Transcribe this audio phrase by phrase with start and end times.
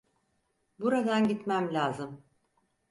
[0.79, 2.23] Buradan gitmem lazım.